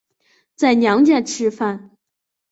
[0.55, 1.91] 在娘家吃饭